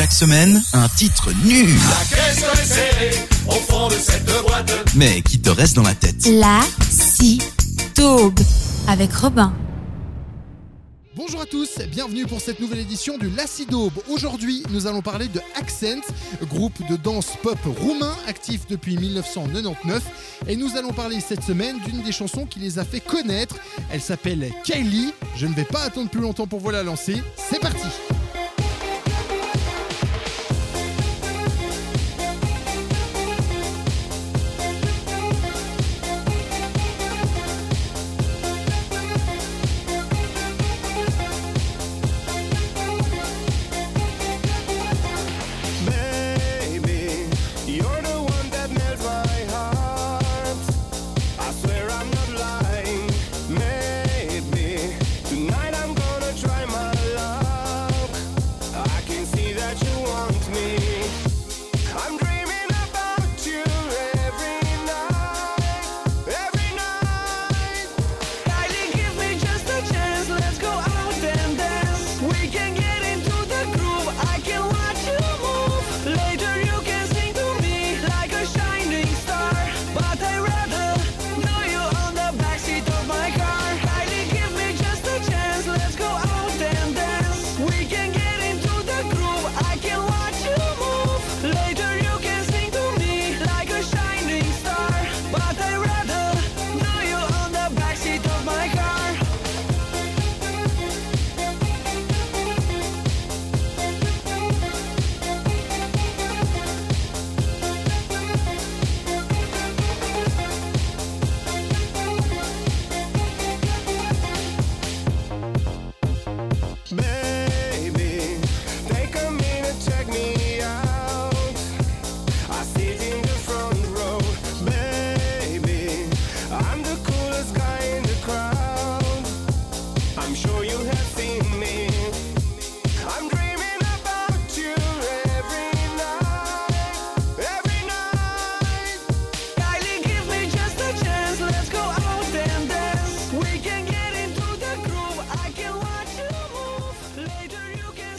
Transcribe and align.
Chaque 0.00 0.12
semaine, 0.14 0.62
un 0.72 0.88
titre 0.88 1.28
nul. 1.44 1.76
au 3.46 3.52
fond 3.52 3.88
de 3.88 3.96
cette 3.96 4.24
boîte. 4.24 4.72
Mais 4.96 5.20
qui 5.20 5.38
te 5.38 5.50
reste 5.50 5.76
dans 5.76 5.82
la 5.82 5.94
tête. 5.94 6.26
La 6.26 6.62
si 6.88 7.42
taube 7.94 8.40
avec 8.88 9.12
Robin. 9.12 9.52
Bonjour 11.14 11.42
à 11.42 11.44
tous, 11.44 11.80
bienvenue 11.92 12.24
pour 12.24 12.40
cette 12.40 12.60
nouvelle 12.60 12.78
édition 12.78 13.18
du 13.18 13.28
Lacidaube. 13.28 13.92
Aujourd'hui, 14.08 14.62
nous 14.70 14.86
allons 14.86 15.02
parler 15.02 15.28
de 15.28 15.42
Accent, 15.54 16.00
groupe 16.48 16.78
de 16.88 16.96
danse 16.96 17.32
pop 17.42 17.58
roumain 17.78 18.16
actif 18.26 18.66
depuis 18.70 18.96
1999. 18.96 20.02
Et 20.48 20.56
nous 20.56 20.78
allons 20.78 20.94
parler 20.94 21.20
cette 21.20 21.44
semaine 21.44 21.76
d'une 21.84 22.00
des 22.00 22.12
chansons 22.12 22.46
qui 22.46 22.58
les 22.58 22.78
a 22.78 22.86
fait 22.86 23.00
connaître. 23.00 23.56
Elle 23.92 24.00
s'appelle 24.00 24.50
Kylie. 24.64 25.12
Je 25.36 25.44
ne 25.44 25.52
vais 25.52 25.64
pas 25.64 25.82
attendre 25.82 26.08
plus 26.08 26.22
longtemps 26.22 26.46
pour 26.46 26.60
vous 26.60 26.70
la 26.70 26.82
lancer. 26.82 27.22
C'est 27.36 27.60
parti! 27.60 27.88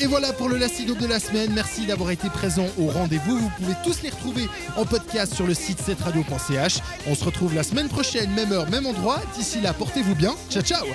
Et 0.01 0.07
voilà 0.07 0.33
pour 0.33 0.49
le 0.49 0.57
Lacidaube 0.57 0.97
de 0.97 1.05
la 1.05 1.19
semaine. 1.19 1.51
Merci 1.53 1.85
d'avoir 1.85 2.09
été 2.09 2.27
présent 2.29 2.65
au 2.79 2.87
rendez-vous. 2.87 3.37
Vous 3.37 3.51
pouvez 3.59 3.75
tous 3.83 4.01
les 4.01 4.09
retrouver 4.09 4.49
en 4.75 4.83
podcast 4.83 5.35
sur 5.35 5.45
le 5.45 5.53
site 5.53 5.79
setradio.ch. 5.79 6.79
On 7.05 7.13
se 7.13 7.23
retrouve 7.23 7.53
la 7.53 7.61
semaine 7.61 7.87
prochaine, 7.87 8.31
même 8.31 8.51
heure, 8.51 8.67
même 8.71 8.87
endroit. 8.87 9.19
D'ici 9.37 9.61
là, 9.61 9.73
portez-vous 9.73 10.15
bien. 10.15 10.33
Ciao, 10.49 10.63
ciao 10.63 10.87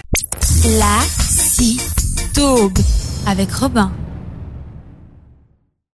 La 0.80 0.98
avec 3.30 3.52
Robin. 3.52 3.92